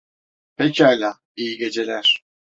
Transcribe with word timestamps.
Pekâlâ, 0.55 1.13
iyi 1.35 1.57
geceler. 1.57 2.23